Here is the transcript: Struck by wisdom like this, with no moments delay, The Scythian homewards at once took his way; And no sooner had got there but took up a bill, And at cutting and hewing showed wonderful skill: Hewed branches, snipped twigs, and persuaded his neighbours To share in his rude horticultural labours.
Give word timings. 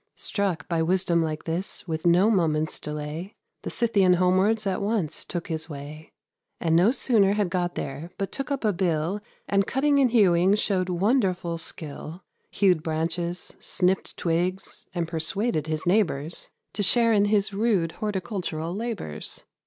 Struck 0.17 0.67
by 0.67 0.81
wisdom 0.81 1.21
like 1.21 1.43
this, 1.43 1.87
with 1.87 2.07
no 2.07 2.31
moments 2.31 2.79
delay, 2.79 3.35
The 3.61 3.69
Scythian 3.69 4.13
homewards 4.13 4.65
at 4.65 4.81
once 4.81 5.23
took 5.23 5.45
his 5.47 5.69
way; 5.69 6.11
And 6.59 6.75
no 6.75 6.89
sooner 6.89 7.33
had 7.33 7.51
got 7.51 7.75
there 7.75 8.09
but 8.17 8.31
took 8.31 8.49
up 8.49 8.65
a 8.65 8.73
bill, 8.73 9.21
And 9.47 9.61
at 9.61 9.67
cutting 9.67 9.99
and 9.99 10.09
hewing 10.09 10.55
showed 10.55 10.89
wonderful 10.89 11.59
skill: 11.59 12.23
Hewed 12.49 12.81
branches, 12.81 13.53
snipped 13.59 14.17
twigs, 14.17 14.87
and 14.95 15.07
persuaded 15.07 15.67
his 15.67 15.85
neighbours 15.85 16.49
To 16.73 16.81
share 16.81 17.13
in 17.13 17.25
his 17.25 17.53
rude 17.53 17.91
horticultural 17.91 18.73
labours. 18.75 19.45